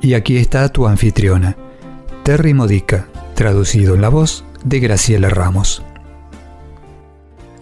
Y 0.00 0.14
aquí 0.14 0.36
está 0.36 0.68
tu 0.68 0.86
anfitriona, 0.86 1.56
Terry 2.22 2.54
Modica, 2.54 3.08
traducido 3.34 3.96
en 3.96 4.00
la 4.00 4.08
voz 4.08 4.44
de 4.64 4.78
Graciela 4.78 5.28
Ramos. 5.28 5.82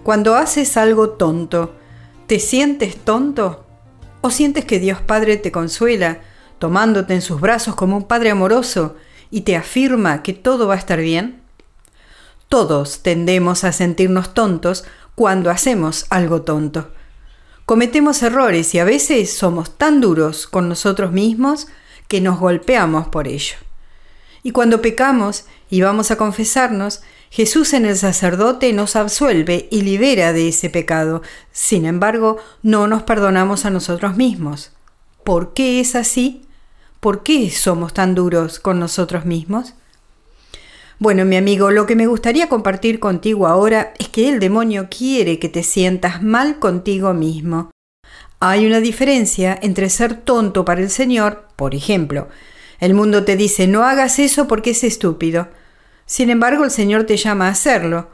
Cuando 0.03 0.35
haces 0.35 0.77
algo 0.77 1.11
tonto, 1.11 1.75
¿te 2.27 2.39
sientes 2.39 2.97
tonto? 2.97 3.65
¿O 4.21 4.31
sientes 4.31 4.67
que 4.67 4.79
Dios 4.79 5.01
Padre 5.01 5.39
te 5.39 5.51
consuela, 5.51 6.21
tomándote 6.59 7.15
en 7.15 7.23
sus 7.23 7.41
brazos 7.41 7.75
como 7.75 7.97
un 7.97 8.05
Padre 8.05 8.31
amoroso 8.31 8.97
y 9.31 9.41
te 9.41 9.57
afirma 9.57 10.23
que 10.23 10.35
todo 10.35 10.69
va 10.69 10.75
a 10.75 10.79
estar 10.79 11.01
bien? 11.01 11.41
Todos 12.49 13.03
tendemos 13.03 13.65
a 13.65 13.73
sentirnos 13.73 14.35
tontos 14.35 14.85
cuando 15.15 15.51
hacemos 15.51 16.05
algo 16.11 16.43
tonto. 16.43 16.91
Cometemos 17.65 18.23
errores 18.23 18.75
y 18.75 18.79
a 18.79 18.85
veces 18.85 19.35
somos 19.35 19.77
tan 19.79 20.03
duros 20.03 20.47
con 20.47 20.69
nosotros 20.69 21.13
mismos 21.13 21.67
que 22.09 22.21
nos 22.21 22.39
golpeamos 22.39 23.09
por 23.09 23.29
ello. 23.29 23.57
Y 24.43 24.53
cuando 24.53 24.81
pecamos 24.81 25.45
y 25.71 25.81
vamos 25.81 26.11
a 26.11 26.17
confesarnos, 26.17 27.03
Jesús 27.31 27.73
en 27.75 27.85
el 27.85 27.97
sacerdote 27.97 28.73
nos 28.73 28.97
absuelve 28.97 29.69
y 29.71 29.83
libera 29.83 30.33
de 30.33 30.49
ese 30.49 30.71
pecado. 30.71 31.23
Sin 31.53 31.85
embargo, 31.85 32.39
no 32.63 32.87
nos 32.87 33.03
perdonamos 33.03 33.65
a 33.65 33.71
nosotros 33.71 34.17
mismos. 34.17 34.73
¿Por 35.25 35.53
qué 35.53 35.81
es 35.81 35.97
así? 35.97 36.47
¿Por 37.01 37.23
qué 37.23 37.51
somos 37.51 37.93
tan 37.93 38.15
duros 38.15 38.61
con 38.61 38.79
nosotros 38.79 39.25
mismos? 39.25 39.75
Bueno, 40.99 41.25
mi 41.25 41.37
amigo, 41.37 41.71
lo 41.71 41.85
que 41.85 41.97
me 41.97 42.07
gustaría 42.07 42.49
compartir 42.49 43.01
contigo 43.01 43.47
ahora 43.47 43.93
es 43.99 44.09
que 44.09 44.29
el 44.31 44.41
demonio 44.41 44.89
quiere 44.89 45.39
que 45.39 45.51
te 45.51 45.63
sientas 45.63 46.23
mal 46.23 46.59
contigo 46.59 47.13
mismo. 47.13 47.71
Hay 48.41 48.67
una 48.67 48.81
diferencia 48.81 49.59
entre 49.63 49.89
ser 49.89 50.15
tonto 50.15 50.65
para 50.65 50.81
el 50.81 50.91
Señor, 50.91 51.49
por 51.57 51.75
ejemplo, 51.75 52.29
el 52.79 52.95
mundo 52.95 53.25
te 53.25 53.37
dice 53.37 53.67
no 53.67 53.85
hagas 53.85 54.19
eso 54.19 54.47
porque 54.49 54.71
es 54.71 54.85
estúpido. 54.85 55.49
Sin 56.05 56.31
embargo, 56.31 56.65
el 56.65 56.71
Señor 56.71 57.05
te 57.05 57.17
llama 57.17 57.49
a 57.49 57.53
hacerlo. 57.53 58.09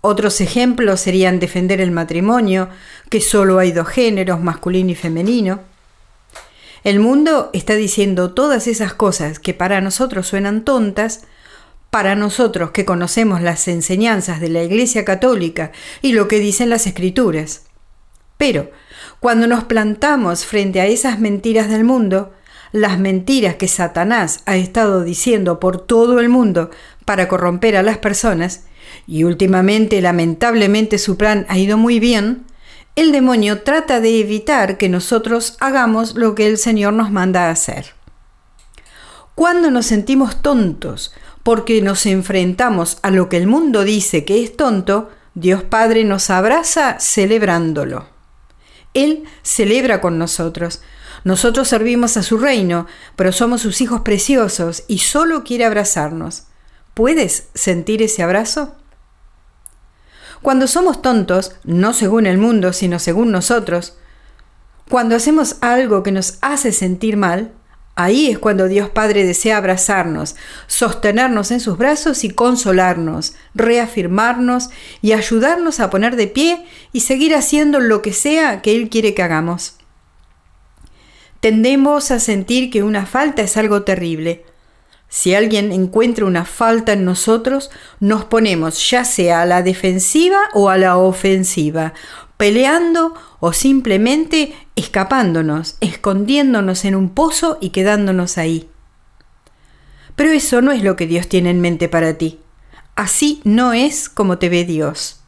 Otros 0.00 0.40
ejemplos 0.40 1.00
serían 1.00 1.38
defender 1.38 1.80
el 1.80 1.90
matrimonio, 1.90 2.68
que 3.08 3.20
solo 3.20 3.58
hay 3.58 3.72
dos 3.72 3.88
géneros, 3.88 4.40
masculino 4.40 4.90
y 4.90 4.94
femenino. 4.94 5.60
El 6.82 7.00
mundo 7.00 7.50
está 7.54 7.74
diciendo 7.74 8.32
todas 8.34 8.66
esas 8.66 8.92
cosas 8.92 9.38
que 9.38 9.54
para 9.54 9.80
nosotros 9.80 10.26
suenan 10.26 10.64
tontas, 10.64 11.22
para 11.90 12.16
nosotros 12.16 12.72
que 12.72 12.84
conocemos 12.84 13.40
las 13.40 13.68
enseñanzas 13.68 14.40
de 14.40 14.48
la 14.48 14.62
Iglesia 14.62 15.04
Católica 15.04 15.72
y 16.02 16.12
lo 16.12 16.28
que 16.28 16.40
dicen 16.40 16.68
las 16.68 16.86
Escrituras. 16.86 17.62
Pero, 18.36 18.70
cuando 19.24 19.46
nos 19.46 19.64
plantamos 19.64 20.44
frente 20.44 20.82
a 20.82 20.86
esas 20.86 21.18
mentiras 21.18 21.70
del 21.70 21.82
mundo, 21.82 22.34
las 22.72 22.98
mentiras 22.98 23.54
que 23.54 23.68
Satanás 23.68 24.40
ha 24.44 24.56
estado 24.56 25.02
diciendo 25.02 25.58
por 25.60 25.80
todo 25.80 26.20
el 26.20 26.28
mundo 26.28 26.68
para 27.06 27.26
corromper 27.26 27.74
a 27.78 27.82
las 27.82 27.96
personas, 27.96 28.64
y 29.06 29.24
últimamente 29.24 30.02
lamentablemente 30.02 30.98
su 30.98 31.16
plan 31.16 31.46
ha 31.48 31.56
ido 31.56 31.78
muy 31.78 32.00
bien, 32.00 32.44
el 32.96 33.12
demonio 33.12 33.62
trata 33.62 33.98
de 34.00 34.20
evitar 34.20 34.76
que 34.76 34.90
nosotros 34.90 35.56
hagamos 35.58 36.16
lo 36.16 36.34
que 36.34 36.46
el 36.46 36.58
Señor 36.58 36.92
nos 36.92 37.10
manda 37.10 37.48
hacer. 37.48 37.94
Cuando 39.34 39.70
nos 39.70 39.86
sentimos 39.86 40.42
tontos 40.42 41.14
porque 41.42 41.80
nos 41.80 42.04
enfrentamos 42.04 42.98
a 43.00 43.10
lo 43.10 43.30
que 43.30 43.38
el 43.38 43.46
mundo 43.46 43.84
dice 43.84 44.26
que 44.26 44.44
es 44.44 44.54
tonto, 44.54 45.08
Dios 45.32 45.62
Padre 45.62 46.04
nos 46.04 46.28
abraza 46.28 46.98
celebrándolo. 47.00 48.12
Él 48.94 49.24
celebra 49.42 50.00
con 50.00 50.18
nosotros. 50.18 50.80
Nosotros 51.24 51.68
servimos 51.68 52.16
a 52.16 52.22
su 52.22 52.38
reino, 52.38 52.86
pero 53.16 53.32
somos 53.32 53.62
sus 53.62 53.80
hijos 53.80 54.00
preciosos 54.02 54.84
y 54.88 54.98
solo 54.98 55.44
quiere 55.44 55.64
abrazarnos. 55.64 56.44
¿Puedes 56.94 57.48
sentir 57.54 58.02
ese 58.02 58.22
abrazo? 58.22 58.76
Cuando 60.42 60.66
somos 60.66 61.02
tontos, 61.02 61.56
no 61.64 61.92
según 61.94 62.26
el 62.26 62.38
mundo, 62.38 62.72
sino 62.72 62.98
según 62.98 63.32
nosotros, 63.32 63.96
cuando 64.88 65.16
hacemos 65.16 65.56
algo 65.62 66.02
que 66.02 66.12
nos 66.12 66.38
hace 66.42 66.70
sentir 66.70 67.16
mal, 67.16 67.52
ahí 67.94 68.30
es 68.30 68.38
cuando 68.38 68.68
Dios 68.68 68.90
Padre 68.90 69.24
desea 69.24 69.56
abrazarnos, 69.56 70.36
sostenernos 70.66 71.50
en 71.50 71.60
sus 71.60 71.78
brazos 71.78 72.24
y 72.24 72.30
consolarnos, 72.30 73.34
reafirmarnos 73.54 74.70
y 75.02 75.12
ayudarnos 75.12 75.80
a 75.80 75.90
poner 75.90 76.16
de 76.16 76.26
pie 76.26 76.64
y 76.92 77.00
seguir 77.00 77.34
haciendo 77.34 77.80
lo 77.80 78.02
que 78.02 78.12
sea 78.12 78.62
que 78.62 78.74
Él 78.74 78.88
quiere 78.88 79.14
que 79.14 79.22
hagamos. 79.22 79.76
Tendemos 81.40 82.10
a 82.10 82.20
sentir 82.20 82.70
que 82.70 82.82
una 82.82 83.04
falta 83.06 83.42
es 83.42 83.56
algo 83.56 83.82
terrible, 83.82 84.44
si 85.14 85.32
alguien 85.32 85.70
encuentra 85.70 86.24
una 86.24 86.44
falta 86.44 86.92
en 86.92 87.04
nosotros, 87.04 87.70
nos 88.00 88.24
ponemos 88.24 88.90
ya 88.90 89.04
sea 89.04 89.42
a 89.42 89.46
la 89.46 89.62
defensiva 89.62 90.40
o 90.54 90.70
a 90.70 90.76
la 90.76 90.96
ofensiva, 90.96 91.94
peleando 92.36 93.14
o 93.38 93.52
simplemente 93.52 94.56
escapándonos, 94.74 95.76
escondiéndonos 95.80 96.84
en 96.84 96.96
un 96.96 97.10
pozo 97.10 97.58
y 97.60 97.70
quedándonos 97.70 98.38
ahí. 98.38 98.68
Pero 100.16 100.32
eso 100.32 100.62
no 100.62 100.72
es 100.72 100.82
lo 100.82 100.96
que 100.96 101.06
Dios 101.06 101.28
tiene 101.28 101.50
en 101.50 101.60
mente 101.60 101.88
para 101.88 102.18
ti. 102.18 102.40
Así 102.96 103.40
no 103.44 103.72
es 103.72 104.08
como 104.08 104.38
te 104.38 104.48
ve 104.48 104.64
Dios. 104.64 105.20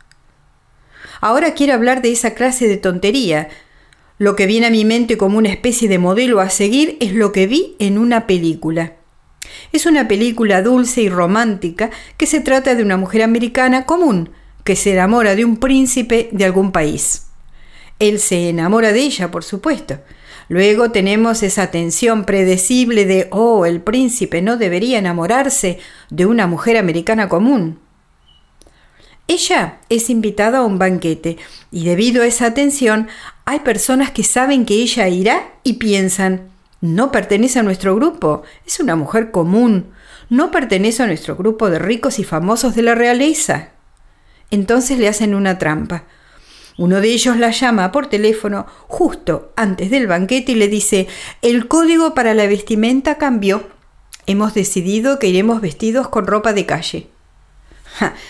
Ahora 1.21 1.55
quiero 1.55 1.75
hablar 1.75 2.03
de 2.03 2.11
esa 2.11 2.35
clase 2.35 2.67
de 2.67 2.77
tontería. 2.77 3.51
Lo 4.19 4.35
que 4.35 4.47
viene 4.47 4.67
a 4.67 4.71
mi 4.71 4.85
mente 4.85 5.17
como 5.17 5.39
una 5.39 5.51
especie 5.51 5.89
de 5.89 6.01
modelo 6.01 6.41
a 6.41 6.51
seguir 6.51 6.97
es 6.99 7.13
lo 7.13 7.31
que 7.31 7.47
vi 7.47 7.77
en 7.79 7.99
una 7.99 8.27
película. 8.27 8.95
Es 9.73 9.87
una 9.87 10.09
película 10.09 10.63
dulce 10.63 11.03
y 11.03 11.09
romántica 11.09 11.91
que 12.17 12.27
se 12.27 12.41
trata 12.41 12.75
de 12.75 12.83
una 12.83 12.97
mujer 12.97 13.23
americana 13.23 13.87
común 13.87 14.31
que 14.67 14.77
se 14.77 14.93
enamora 14.93 15.37
de 15.37 15.45
un 15.45 15.59
príncipe 15.59 16.29
de 16.33 16.45
algún 16.45 16.73
país. 16.73 17.27
Él 17.99 18.19
se 18.19 18.49
enamora 18.49 18.93
de 18.93 19.01
ella, 19.01 19.31
por 19.31 19.45
supuesto. 19.45 20.01
Luego 20.49 20.91
tenemos 20.91 21.43
esa 21.43 21.71
tensión 21.71 22.25
predecible 22.25 23.05
de, 23.05 23.29
oh, 23.31 23.65
el 23.65 23.81
príncipe 23.81 24.43
no 24.43 24.57
debería 24.57 24.99
enamorarse 24.99 25.79
de 26.11 26.27
una 26.27 26.47
mujer 26.47 26.77
americana 26.77 27.29
común. 27.29 27.79
Ella 29.29 29.79
es 29.89 30.11
invitada 30.11 30.59
a 30.59 30.65
un 30.65 30.79
banquete 30.79 31.37
y 31.73 31.85
debido 31.85 32.23
a 32.23 32.27
esa 32.27 32.55
tensión 32.55 33.09
hay 33.45 33.61
personas 33.61 34.11
que 34.11 34.23
saben 34.23 34.65
que 34.67 34.75
ella 34.75 35.09
irá 35.09 35.55
y 35.65 35.75
piensan, 35.75 36.49
no 36.81 37.11
pertenece 37.11 37.59
a 37.59 37.63
nuestro 37.63 37.95
grupo, 37.95 38.43
es 38.67 38.81
una 38.81 38.97
mujer 38.97 39.31
común, 39.31 39.93
no 40.29 40.51
pertenece 40.51 41.03
a 41.03 41.07
nuestro 41.07 41.37
grupo 41.37 41.71
de 41.71 41.79
ricos 41.79 42.19
y 42.19 42.25
famosos 42.25 42.75
de 42.75 42.83
la 42.83 42.95
realeza. 42.95 43.71
Entonces 44.51 44.99
le 44.99 45.09
hacen 45.09 45.35
una 45.35 45.59
trampa. 45.59 46.05
Uno 46.79 47.01
de 47.01 47.09
ellos 47.09 47.39
la 47.39 47.51
llama 47.51 47.91
por 47.91 48.09
teléfono 48.09 48.67
justo 48.87 49.53
antes 49.57 49.91
del 49.91 50.07
banquete 50.07 50.53
y 50.53 50.57
le 50.57 50.69
dice, 50.69 51.09
el 51.41 51.69
código 51.69 52.15
para 52.15 52.35
la 52.35 52.47
vestimenta 52.47 53.17
cambió. 53.17 53.69
Hemos 54.27 54.53
decidido 54.53 55.19
que 55.19 55.29
iremos 55.29 55.61
vestidos 55.61 56.09
con 56.09 56.27
ropa 56.27 56.53
de 56.53 56.67
calle. 56.67 57.09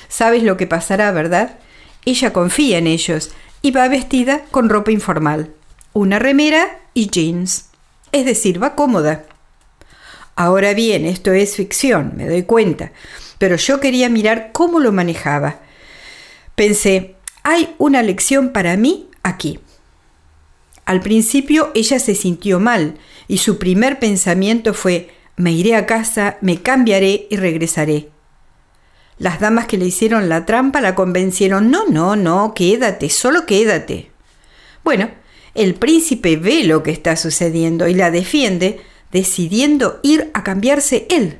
Sabes 0.08 0.44
lo 0.44 0.56
que 0.56 0.66
pasará, 0.66 1.10
¿verdad? 1.10 1.58
Ella 2.04 2.32
confía 2.32 2.78
en 2.78 2.86
ellos 2.86 3.30
y 3.62 3.72
va 3.72 3.88
vestida 3.88 4.44
con 4.52 4.68
ropa 4.68 4.92
informal, 4.92 5.50
una 5.92 6.20
remera 6.20 6.78
y 6.94 7.10
jeans 7.10 7.65
es 8.16 8.24
decir, 8.24 8.62
va 8.62 8.74
cómoda. 8.74 9.24
Ahora 10.34 10.74
bien, 10.74 11.06
esto 11.06 11.32
es 11.32 11.56
ficción, 11.56 12.12
me 12.16 12.28
doy 12.28 12.42
cuenta, 12.42 12.92
pero 13.38 13.56
yo 13.56 13.80
quería 13.80 14.08
mirar 14.08 14.50
cómo 14.52 14.80
lo 14.80 14.92
manejaba. 14.92 15.60
Pensé, 16.54 17.16
hay 17.42 17.74
una 17.78 18.02
lección 18.02 18.50
para 18.50 18.76
mí 18.76 19.08
aquí. 19.22 19.60
Al 20.84 21.00
principio 21.00 21.72
ella 21.74 21.98
se 21.98 22.14
sintió 22.14 22.60
mal 22.60 22.96
y 23.28 23.38
su 23.38 23.58
primer 23.58 23.98
pensamiento 23.98 24.72
fue, 24.72 25.10
me 25.36 25.52
iré 25.52 25.74
a 25.74 25.86
casa, 25.86 26.38
me 26.40 26.62
cambiaré 26.62 27.26
y 27.30 27.36
regresaré. 27.36 28.10
Las 29.18 29.40
damas 29.40 29.66
que 29.66 29.78
le 29.78 29.86
hicieron 29.86 30.28
la 30.28 30.44
trampa 30.44 30.80
la 30.80 30.94
convencieron, 30.94 31.70
no, 31.70 31.86
no, 31.86 32.16
no, 32.16 32.52
quédate, 32.54 33.08
solo 33.08 33.46
quédate. 33.46 34.10
Bueno, 34.84 35.10
el 35.56 35.74
príncipe 35.74 36.36
ve 36.36 36.64
lo 36.64 36.82
que 36.82 36.90
está 36.90 37.16
sucediendo 37.16 37.88
y 37.88 37.94
la 37.94 38.10
defiende, 38.10 38.80
decidiendo 39.12 40.00
ir 40.02 40.30
a 40.34 40.42
cambiarse 40.42 41.06
él, 41.10 41.38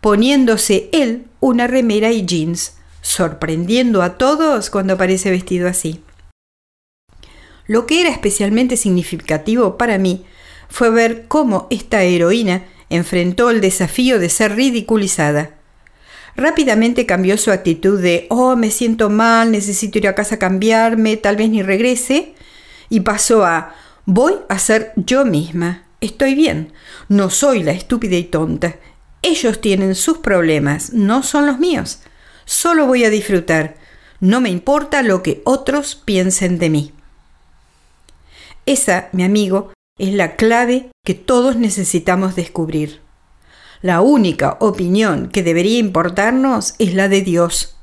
poniéndose 0.00 0.88
él 0.92 1.24
una 1.40 1.66
remera 1.66 2.12
y 2.12 2.24
jeans, 2.24 2.74
sorprendiendo 3.02 4.02
a 4.02 4.18
todos 4.18 4.70
cuando 4.70 4.94
aparece 4.94 5.30
vestido 5.30 5.68
así. 5.68 6.02
Lo 7.66 7.86
que 7.86 8.00
era 8.00 8.10
especialmente 8.10 8.76
significativo 8.76 9.78
para 9.78 9.98
mí 9.98 10.24
fue 10.68 10.90
ver 10.90 11.26
cómo 11.28 11.66
esta 11.70 12.02
heroína 12.02 12.64
enfrentó 12.88 13.50
el 13.50 13.60
desafío 13.60 14.18
de 14.18 14.28
ser 14.28 14.56
ridiculizada. 14.56 15.54
Rápidamente 16.36 17.06
cambió 17.06 17.36
su 17.38 17.50
actitud 17.50 18.00
de, 18.00 18.26
oh, 18.30 18.56
me 18.56 18.70
siento 18.70 19.10
mal, 19.10 19.52
necesito 19.52 19.98
ir 19.98 20.08
a 20.08 20.14
casa 20.14 20.36
a 20.36 20.38
cambiarme, 20.38 21.16
tal 21.16 21.36
vez 21.36 21.50
ni 21.50 21.62
regrese, 21.62 22.34
y 22.90 23.00
pasó 23.00 23.46
a, 23.46 23.74
voy 24.04 24.34
a 24.50 24.58
ser 24.58 24.92
yo 24.96 25.24
misma, 25.24 25.84
estoy 26.02 26.34
bien, 26.34 26.74
no 27.08 27.30
soy 27.30 27.62
la 27.62 27.72
estúpida 27.72 28.16
y 28.16 28.24
tonta. 28.24 28.76
Ellos 29.22 29.60
tienen 29.60 29.94
sus 29.94 30.18
problemas, 30.18 30.92
no 30.92 31.22
son 31.22 31.46
los 31.46 31.58
míos. 31.58 32.00
Solo 32.44 32.86
voy 32.86 33.04
a 33.04 33.10
disfrutar. 33.10 33.76
No 34.18 34.40
me 34.40 34.50
importa 34.50 35.02
lo 35.02 35.22
que 35.22 35.40
otros 35.44 35.94
piensen 35.94 36.58
de 36.58 36.68
mí. 36.68 36.92
Esa, 38.66 39.08
mi 39.12 39.24
amigo, 39.24 39.72
es 39.98 40.14
la 40.14 40.36
clave 40.36 40.90
que 41.04 41.14
todos 41.14 41.56
necesitamos 41.56 42.34
descubrir. 42.34 43.00
La 43.82 44.00
única 44.00 44.56
opinión 44.60 45.28
que 45.28 45.42
debería 45.42 45.78
importarnos 45.78 46.74
es 46.78 46.94
la 46.94 47.08
de 47.08 47.22
Dios. 47.22 47.76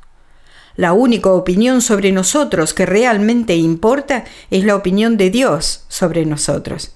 La 0.78 0.94
única 0.94 1.32
opinión 1.32 1.82
sobre 1.82 2.12
nosotros 2.12 2.76
que 2.76 2.86
realmente 2.86 3.56
importa 3.56 4.26
es 4.52 4.64
la 4.64 4.76
opinión 4.76 5.18
de 5.18 5.32
Dios 5.32 5.84
sobre 5.88 6.24
nosotros. 6.26 6.94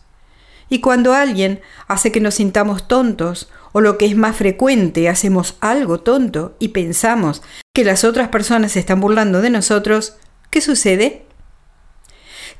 Y 0.69 0.79
cuando 0.79 1.13
alguien 1.13 1.61
hace 1.87 2.11
que 2.11 2.21
nos 2.21 2.35
sintamos 2.35 2.87
tontos, 2.87 3.49
o 3.73 3.81
lo 3.81 3.97
que 3.97 4.05
es 4.05 4.15
más 4.15 4.35
frecuente, 4.35 5.09
hacemos 5.09 5.57
algo 5.59 5.99
tonto 5.99 6.55
y 6.59 6.69
pensamos 6.69 7.41
que 7.73 7.83
las 7.83 8.03
otras 8.03 8.29
personas 8.29 8.73
se 8.73 8.79
están 8.79 9.01
burlando 9.01 9.41
de 9.41 9.49
nosotros, 9.49 10.15
¿qué 10.49 10.61
sucede? 10.61 11.25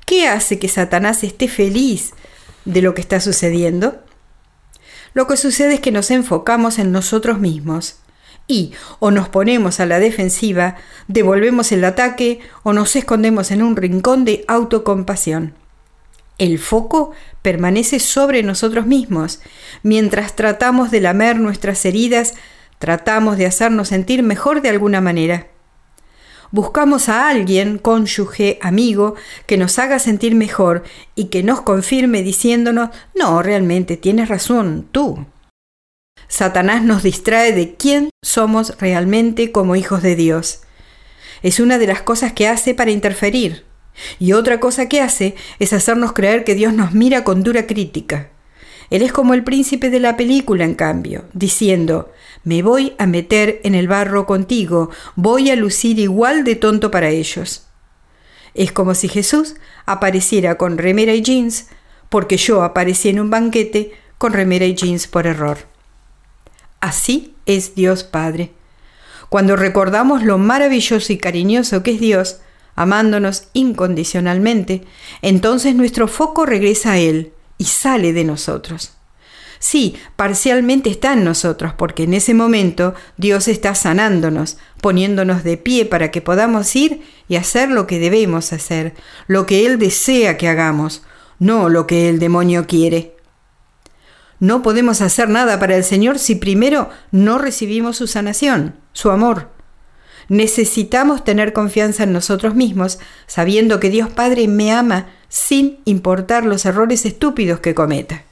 ¿Qué 0.05 0.27
hace 0.27 0.57
que 0.57 0.67
Satanás 0.67 1.23
esté 1.23 1.47
feliz 1.47 2.13
de 2.65 2.81
lo 2.81 2.95
que 2.95 3.01
está 3.01 3.19
sucediendo? 3.19 4.03
Lo 5.13 5.27
que 5.27 5.37
sucede 5.37 5.75
es 5.75 5.79
que 5.81 5.91
nos 5.91 6.09
enfocamos 6.09 6.79
en 6.79 6.91
nosotros 6.91 7.39
mismos 7.39 7.97
y 8.51 8.73
o 8.99 9.11
nos 9.11 9.29
ponemos 9.29 9.79
a 9.79 9.85
la 9.85 9.99
defensiva, 9.99 10.75
devolvemos 11.07 11.71
el 11.71 11.85
ataque 11.85 12.41
o 12.63 12.73
nos 12.73 12.95
escondemos 12.97 13.49
en 13.49 13.63
un 13.63 13.77
rincón 13.77 14.25
de 14.25 14.43
autocompasión. 14.47 15.53
El 16.37 16.59
foco 16.59 17.11
permanece 17.41 17.99
sobre 17.99 18.43
nosotros 18.43 18.85
mismos. 18.85 19.39
Mientras 19.83 20.35
tratamos 20.35 20.91
de 20.91 20.99
lamer 20.99 21.39
nuestras 21.39 21.85
heridas, 21.85 22.33
tratamos 22.77 23.37
de 23.37 23.45
hacernos 23.45 23.87
sentir 23.87 24.21
mejor 24.21 24.61
de 24.61 24.69
alguna 24.69 24.99
manera. 24.99 25.47
Buscamos 26.51 27.07
a 27.07 27.29
alguien, 27.29 27.77
cónyuge, 27.77 28.59
amigo, 28.61 29.15
que 29.45 29.57
nos 29.57 29.79
haga 29.79 29.97
sentir 29.99 30.35
mejor 30.35 30.83
y 31.15 31.25
que 31.25 31.43
nos 31.43 31.61
confirme 31.61 32.21
diciéndonos, 32.21 32.89
no, 33.15 33.41
realmente 33.41 33.95
tienes 33.95 34.27
razón, 34.27 34.87
tú. 34.91 35.25
Satanás 36.31 36.81
nos 36.81 37.03
distrae 37.03 37.51
de 37.51 37.75
quién 37.75 38.09
somos 38.21 38.77
realmente 38.79 39.51
como 39.51 39.75
hijos 39.75 40.01
de 40.01 40.15
Dios. 40.15 40.61
Es 41.43 41.59
una 41.59 41.77
de 41.77 41.87
las 41.87 42.03
cosas 42.03 42.31
que 42.31 42.47
hace 42.47 42.73
para 42.73 42.91
interferir. 42.91 43.65
Y 44.17 44.31
otra 44.31 44.61
cosa 44.61 44.87
que 44.87 45.01
hace 45.01 45.35
es 45.59 45.73
hacernos 45.73 46.13
creer 46.13 46.45
que 46.45 46.55
Dios 46.55 46.73
nos 46.73 46.93
mira 46.93 47.25
con 47.25 47.43
dura 47.43 47.67
crítica. 47.67 48.29
Él 48.89 49.01
es 49.01 49.11
como 49.11 49.33
el 49.33 49.43
príncipe 49.43 49.89
de 49.89 49.99
la 49.99 50.15
película, 50.15 50.63
en 50.63 50.75
cambio, 50.75 51.25
diciendo, 51.33 52.13
me 52.45 52.63
voy 52.63 52.93
a 52.97 53.07
meter 53.07 53.59
en 53.65 53.75
el 53.75 53.89
barro 53.89 54.25
contigo, 54.25 54.89
voy 55.17 55.51
a 55.51 55.57
lucir 55.57 55.99
igual 55.99 56.45
de 56.45 56.55
tonto 56.55 56.91
para 56.91 57.09
ellos. 57.09 57.67
Es 58.53 58.71
como 58.71 58.95
si 58.95 59.09
Jesús 59.09 59.55
apareciera 59.85 60.55
con 60.55 60.77
remera 60.77 61.13
y 61.13 61.23
jeans, 61.23 61.67
porque 62.07 62.37
yo 62.37 62.63
aparecí 62.63 63.09
en 63.09 63.19
un 63.19 63.29
banquete 63.29 63.91
con 64.17 64.31
remera 64.31 64.65
y 64.65 64.75
jeans 64.75 65.07
por 65.07 65.27
error. 65.27 65.70
Así 66.81 67.35
es 67.45 67.75
Dios 67.75 68.03
Padre. 68.03 68.51
Cuando 69.29 69.55
recordamos 69.55 70.23
lo 70.23 70.37
maravilloso 70.37 71.13
y 71.13 71.17
cariñoso 71.17 71.83
que 71.83 71.91
es 71.91 71.99
Dios, 72.01 72.41
amándonos 72.75 73.47
incondicionalmente, 73.53 74.83
entonces 75.21 75.75
nuestro 75.75 76.07
foco 76.07 76.45
regresa 76.45 76.93
a 76.93 76.97
Él 76.97 77.31
y 77.57 77.65
sale 77.65 78.11
de 78.11 78.23
nosotros. 78.23 78.93
Sí, 79.59 79.95
parcialmente 80.15 80.89
está 80.89 81.13
en 81.13 81.23
nosotros, 81.23 81.73
porque 81.77 82.03
en 82.03 82.15
ese 82.15 82.33
momento 82.33 82.95
Dios 83.17 83.47
está 83.47 83.75
sanándonos, 83.75 84.57
poniéndonos 84.81 85.43
de 85.43 85.57
pie 85.57 85.85
para 85.85 86.09
que 86.09 86.19
podamos 86.19 86.75
ir 86.75 87.03
y 87.27 87.35
hacer 87.35 87.69
lo 87.69 87.85
que 87.85 87.99
debemos 87.99 88.53
hacer, 88.53 88.95
lo 89.27 89.45
que 89.45 89.67
Él 89.67 89.77
desea 89.77 90.35
que 90.35 90.47
hagamos, 90.47 91.03
no 91.37 91.69
lo 91.69 91.85
que 91.85 92.09
el 92.09 92.17
demonio 92.17 92.65
quiere. 92.65 93.15
No 94.41 94.63
podemos 94.63 95.01
hacer 95.01 95.29
nada 95.29 95.59
para 95.59 95.77
el 95.77 95.83
Señor 95.83 96.17
si 96.17 96.33
primero 96.33 96.89
no 97.11 97.37
recibimos 97.37 97.97
su 97.97 98.07
sanación, 98.07 98.75
su 98.91 99.11
amor. 99.11 99.49
Necesitamos 100.29 101.23
tener 101.23 101.53
confianza 101.53 102.05
en 102.05 102.11
nosotros 102.11 102.55
mismos, 102.55 102.97
sabiendo 103.27 103.79
que 103.79 103.91
Dios 103.91 104.09
Padre 104.09 104.47
me 104.47 104.71
ama 104.71 105.09
sin 105.29 105.79
importar 105.85 106.43
los 106.43 106.65
errores 106.65 107.05
estúpidos 107.05 107.59
que 107.59 107.75
cometa. 107.75 108.23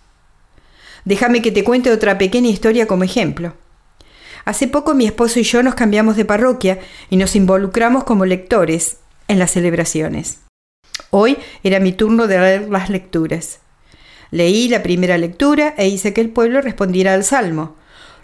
Déjame 1.06 1.44
que 1.44 1.52
te 1.52 1.64
cuente 1.64 1.92
otra 1.92 2.18
pequeña 2.18 2.50
historia 2.50 2.88
como 2.88 3.04
ejemplo. 3.04 3.54
Hace 4.46 4.68
poco 4.68 4.96
mi 4.96 5.06
esposo 5.06 5.40
y 5.40 5.44
yo 5.44 5.62
nos 5.62 5.76
cambiamos 5.76 6.16
de 6.16 6.26
parroquia 6.26 6.80
y 7.12 7.18
nos 7.18 7.36
involucramos 7.36 8.04
como 8.04 8.26
lectores 8.26 8.98
en 9.28 9.38
las 9.38 9.52
celebraciones. 9.52 10.40
Hoy 11.12 11.38
era 11.62 11.80
mi 11.80 11.94
turno 11.94 12.26
de 12.26 12.40
leer 12.40 12.70
las 12.70 12.90
lecturas. 12.90 13.60
Leí 14.32 14.68
la 14.68 14.84
primera 14.84 15.18
lectura 15.18 15.74
e 15.78 15.88
hice 15.88 16.14
que 16.14 16.22
el 16.22 16.30
pueblo 16.30 16.62
respondiera 16.62 17.14
al 17.14 17.24
salmo. 17.24 17.76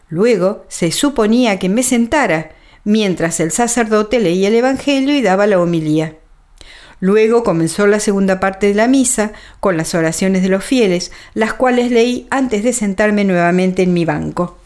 Luego 0.10 0.66
se 0.68 0.92
suponía 0.92 1.57
que 1.57 1.69
me 1.69 1.84
sentara 1.84 2.52
mientras 2.84 3.40
el 3.40 3.52
sacerdote 3.52 4.19
leía 4.19 4.50
el 4.50 4.56
Evangelio 4.56 5.16
y 5.16 5.22
daba 5.22 5.48
la 5.48 5.60
homilía. 5.60 6.16
Luego 7.00 7.44
comenzó 7.44 7.88
la 7.88 8.00
segunda 8.00 8.40
parte 8.40 8.68
de 8.68 8.75
la 8.75 8.88
misa 8.88 9.34
con 9.60 9.75
las 9.75 9.94
oraciones 9.96 10.44
de 10.44 10.50
los 10.50 10.64
fieles, 10.64 11.12
las 11.33 11.54
cuales 11.54 11.92
leí 11.92 12.28
antes 12.30 12.64
de 12.64 12.71
sentarme 12.71 13.26
nuevamente 13.26 13.83
en 13.83 13.94
mi 13.94 14.06
banco. 14.06 14.57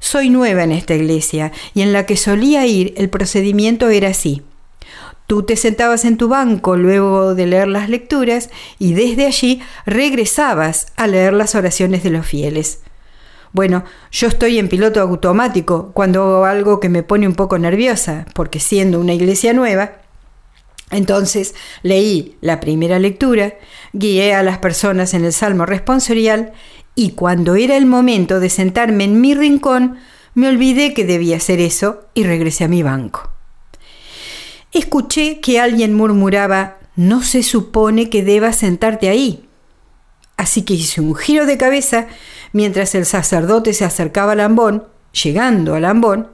Soy 0.00 0.28
nueva 0.28 0.64
en 0.64 0.72
esta 0.72 0.94
iglesia 0.94 1.50
y 1.72 1.80
en 1.80 1.94
la 1.94 2.04
que 2.04 2.16
solía 2.16 2.66
ir 2.66 2.92
el 2.98 3.08
procedimiento 3.08 3.88
era 3.88 4.08
así. 4.08 4.42
Tú 5.26 5.42
te 5.42 5.56
sentabas 5.56 6.04
en 6.04 6.18
tu 6.18 6.28
banco 6.28 6.76
luego 6.76 7.34
de 7.34 7.46
leer 7.46 7.68
las 7.68 7.88
lecturas 7.88 8.50
y 8.78 8.92
desde 8.92 9.26
allí 9.26 9.62
regresabas 9.86 10.88
a 10.96 11.06
leer 11.06 11.32
las 11.32 11.54
oraciones 11.54 12.02
de 12.02 12.10
los 12.10 12.26
fieles. 12.26 12.80
Bueno, 13.52 13.84
yo 14.10 14.28
estoy 14.28 14.58
en 14.58 14.68
piloto 14.68 15.00
automático 15.00 15.92
cuando 15.94 16.22
hago 16.22 16.44
algo 16.44 16.80
que 16.80 16.88
me 16.88 17.02
pone 17.02 17.26
un 17.26 17.34
poco 17.34 17.56
nerviosa, 17.56 18.26
porque 18.34 18.60
siendo 18.60 19.00
una 19.00 19.14
iglesia 19.14 19.52
nueva, 19.52 19.92
entonces 20.90 21.54
leí 21.82 22.36
la 22.40 22.60
primera 22.60 22.98
lectura, 22.98 23.54
guié 23.92 24.34
a 24.34 24.42
las 24.42 24.58
personas 24.58 25.14
en 25.14 25.24
el 25.24 25.32
Salmo 25.32 25.66
responsorial 25.66 26.52
y 26.94 27.12
cuando 27.12 27.54
era 27.54 27.76
el 27.76 27.86
momento 27.86 28.40
de 28.40 28.50
sentarme 28.50 29.04
en 29.04 29.20
mi 29.20 29.34
rincón, 29.34 29.98
me 30.34 30.48
olvidé 30.48 30.92
que 30.92 31.04
debía 31.04 31.36
hacer 31.36 31.60
eso 31.60 32.02
y 32.12 32.24
regresé 32.24 32.64
a 32.64 32.68
mi 32.68 32.82
banco. 32.82 33.33
Escuché 34.74 35.40
que 35.40 35.60
alguien 35.60 35.94
murmuraba, 35.94 36.78
no 36.96 37.22
se 37.22 37.44
supone 37.44 38.10
que 38.10 38.24
debas 38.24 38.56
sentarte 38.56 39.08
ahí. 39.08 39.48
Así 40.36 40.62
que 40.62 40.74
hice 40.74 41.00
un 41.00 41.14
giro 41.14 41.46
de 41.46 41.56
cabeza 41.56 42.08
mientras 42.52 42.96
el 42.96 43.06
sacerdote 43.06 43.72
se 43.72 43.84
acercaba 43.84 44.32
al 44.32 44.40
ambón, 44.40 44.88
llegando 45.12 45.76
al 45.76 45.84
ambón, 45.84 46.28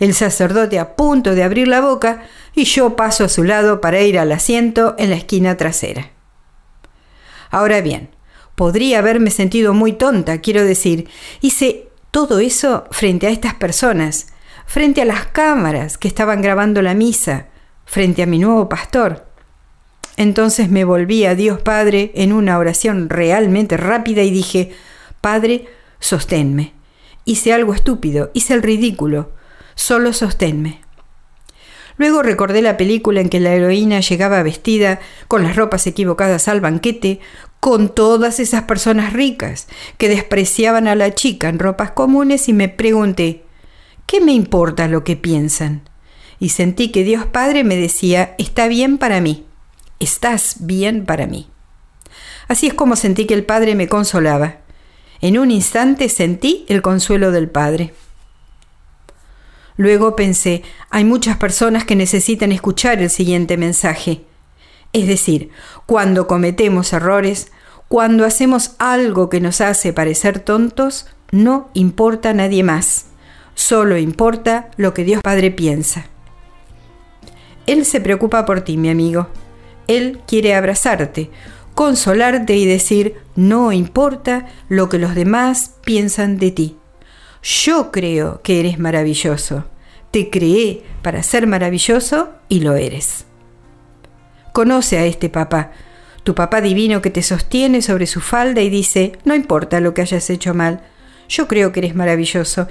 el 0.00 0.12
sacerdote 0.12 0.80
a 0.80 0.96
punto 0.96 1.36
de 1.36 1.44
abrir 1.44 1.68
la 1.68 1.80
boca 1.80 2.24
y 2.54 2.64
yo 2.64 2.96
paso 2.96 3.24
a 3.24 3.28
su 3.28 3.44
lado 3.44 3.80
para 3.80 4.00
ir 4.00 4.18
al 4.18 4.32
asiento 4.32 4.96
en 4.98 5.10
la 5.10 5.16
esquina 5.16 5.56
trasera. 5.56 6.10
Ahora 7.50 7.80
bien, 7.80 8.10
podría 8.56 8.98
haberme 8.98 9.30
sentido 9.30 9.72
muy 9.72 9.92
tonta, 9.92 10.40
quiero 10.40 10.64
decir, 10.64 11.08
hice 11.40 11.88
todo 12.10 12.40
eso 12.40 12.86
frente 12.90 13.28
a 13.28 13.30
estas 13.30 13.54
personas, 13.54 14.28
frente 14.66 15.00
a 15.02 15.04
las 15.04 15.26
cámaras 15.26 15.96
que 15.96 16.08
estaban 16.08 16.42
grabando 16.42 16.82
la 16.82 16.94
misa, 16.94 17.46
frente 17.94 18.24
a 18.24 18.26
mi 18.26 18.40
nuevo 18.40 18.68
pastor. 18.68 19.24
Entonces 20.16 20.68
me 20.68 20.82
volví 20.82 21.26
a 21.26 21.36
Dios 21.36 21.60
Padre 21.60 22.10
en 22.16 22.32
una 22.32 22.58
oración 22.58 23.08
realmente 23.08 23.76
rápida 23.76 24.24
y 24.24 24.32
dije, 24.32 24.72
Padre, 25.20 25.68
sosténme. 26.00 26.72
Hice 27.24 27.52
algo 27.52 27.72
estúpido, 27.72 28.32
hice 28.34 28.54
el 28.54 28.64
ridículo, 28.64 29.30
solo 29.76 30.12
sosténme. 30.12 30.80
Luego 31.96 32.24
recordé 32.24 32.62
la 32.62 32.76
película 32.76 33.20
en 33.20 33.28
que 33.28 33.38
la 33.38 33.54
heroína 33.54 34.00
llegaba 34.00 34.42
vestida 34.42 34.98
con 35.28 35.44
las 35.44 35.54
ropas 35.54 35.86
equivocadas 35.86 36.48
al 36.48 36.60
banquete, 36.60 37.20
con 37.60 37.94
todas 37.94 38.40
esas 38.40 38.64
personas 38.64 39.12
ricas 39.12 39.68
que 39.98 40.08
despreciaban 40.08 40.88
a 40.88 40.96
la 40.96 41.14
chica 41.14 41.48
en 41.48 41.60
ropas 41.60 41.92
comunes 41.92 42.48
y 42.48 42.54
me 42.54 42.68
pregunté, 42.68 43.44
¿qué 44.06 44.20
me 44.20 44.32
importa 44.32 44.88
lo 44.88 45.04
que 45.04 45.14
piensan? 45.14 45.88
Y 46.40 46.50
sentí 46.50 46.90
que 46.90 47.04
Dios 47.04 47.26
Padre 47.26 47.64
me 47.64 47.76
decía, 47.76 48.34
está 48.38 48.68
bien 48.68 48.98
para 48.98 49.20
mí, 49.20 49.44
estás 50.00 50.56
bien 50.60 51.04
para 51.04 51.26
mí. 51.26 51.48
Así 52.48 52.66
es 52.66 52.74
como 52.74 52.96
sentí 52.96 53.26
que 53.26 53.34
el 53.34 53.44
Padre 53.44 53.74
me 53.74 53.88
consolaba. 53.88 54.58
En 55.20 55.38
un 55.38 55.50
instante 55.50 56.08
sentí 56.08 56.66
el 56.68 56.82
consuelo 56.82 57.30
del 57.30 57.48
Padre. 57.48 57.94
Luego 59.76 60.14
pensé, 60.14 60.62
hay 60.90 61.04
muchas 61.04 61.36
personas 61.36 61.84
que 61.84 61.96
necesitan 61.96 62.52
escuchar 62.52 63.00
el 63.00 63.10
siguiente 63.10 63.56
mensaje. 63.56 64.24
Es 64.92 65.08
decir, 65.08 65.50
cuando 65.86 66.26
cometemos 66.28 66.92
errores, 66.92 67.50
cuando 67.88 68.24
hacemos 68.24 68.72
algo 68.78 69.28
que 69.28 69.40
nos 69.40 69.60
hace 69.60 69.92
parecer 69.92 70.38
tontos, 70.38 71.06
no 71.32 71.70
importa 71.74 72.32
nadie 72.32 72.62
más, 72.62 73.06
solo 73.54 73.98
importa 73.98 74.70
lo 74.76 74.94
que 74.94 75.04
Dios 75.04 75.20
Padre 75.22 75.50
piensa. 75.50 76.06
Él 77.66 77.84
se 77.84 78.00
preocupa 78.00 78.44
por 78.44 78.60
ti, 78.62 78.76
mi 78.76 78.90
amigo. 78.90 79.28
Él 79.86 80.20
quiere 80.26 80.54
abrazarte, 80.54 81.30
consolarte 81.74 82.56
y 82.56 82.66
decir, 82.66 83.16
no 83.36 83.72
importa 83.72 84.46
lo 84.68 84.88
que 84.88 84.98
los 84.98 85.14
demás 85.14 85.74
piensan 85.84 86.38
de 86.38 86.50
ti. 86.50 86.76
Yo 87.42 87.90
creo 87.92 88.40
que 88.42 88.60
eres 88.60 88.78
maravilloso. 88.78 89.64
Te 90.10 90.30
creé 90.30 90.82
para 91.02 91.22
ser 91.22 91.46
maravilloso 91.46 92.30
y 92.48 92.60
lo 92.60 92.74
eres. 92.74 93.26
Conoce 94.52 94.98
a 94.98 95.04
este 95.04 95.28
papá, 95.28 95.72
tu 96.22 96.34
papá 96.34 96.60
divino 96.60 97.02
que 97.02 97.10
te 97.10 97.22
sostiene 97.22 97.82
sobre 97.82 98.06
su 98.06 98.20
falda 98.20 98.62
y 98.62 98.70
dice, 98.70 99.12
no 99.24 99.34
importa 99.34 99.80
lo 99.80 99.92
que 99.92 100.02
hayas 100.02 100.30
hecho 100.30 100.54
mal, 100.54 100.82
yo 101.28 101.48
creo 101.48 101.72
que 101.72 101.80
eres 101.80 101.94
maravilloso. 101.94 102.68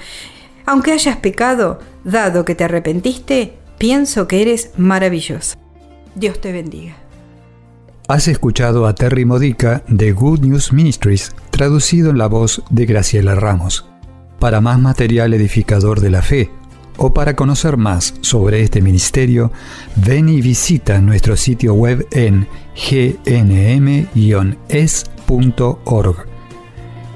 Aunque 0.65 0.93
hayas 0.93 1.17
pecado, 1.17 1.79
dado 2.03 2.45
que 2.45 2.55
te 2.55 2.63
arrepentiste, 2.63 3.57
pienso 3.77 4.27
que 4.27 4.41
eres 4.41 4.71
maravilloso. 4.77 5.55
Dios 6.15 6.39
te 6.39 6.51
bendiga. 6.51 6.95
Has 8.07 8.27
escuchado 8.27 8.85
a 8.85 8.95
Terry 8.95 9.25
Modica 9.25 9.83
de 9.87 10.11
Good 10.11 10.41
News 10.41 10.73
Ministries, 10.73 11.31
traducido 11.51 12.09
en 12.09 12.17
la 12.17 12.27
voz 12.27 12.61
de 12.69 12.85
Graciela 12.85 13.35
Ramos. 13.35 13.85
Para 14.39 14.59
más 14.59 14.79
material 14.79 15.33
edificador 15.33 16.01
de 16.01 16.09
la 16.09 16.21
fe, 16.21 16.51
o 16.97 17.13
para 17.13 17.35
conocer 17.35 17.77
más 17.77 18.13
sobre 18.21 18.61
este 18.61 18.81
ministerio, 18.81 19.51
ven 19.95 20.29
y 20.29 20.41
visita 20.41 21.01
nuestro 21.01 21.35
sitio 21.37 21.73
web 21.73 22.07
en 22.11 22.47
gnm-es.org. 22.75 24.05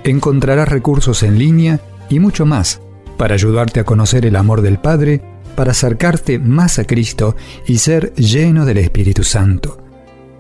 Encontrarás 0.04 0.70
recursos 0.70 1.22
en 1.24 1.38
línea 1.38 1.80
y 2.10 2.20
mucho 2.20 2.46
más 2.46 2.82
para 3.18 3.34
ayudarte 3.34 3.80
a 3.80 3.84
conocer 3.84 4.26
el 4.26 4.36
amor 4.36 4.62
del 4.62 4.80
Padre, 4.80 5.22
para 5.58 5.72
acercarte 5.72 6.38
más 6.38 6.78
a 6.78 6.86
Cristo 6.86 7.36
y 7.66 7.80
ser 7.80 8.14
lleno 8.14 8.64
del 8.64 8.78
Espíritu 8.78 9.24
Santo. 9.24 9.80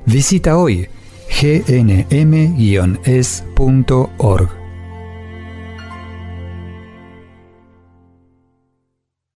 Visita 0.06 0.58
hoy 0.58 0.88
gnm-es.org. 1.42 2.28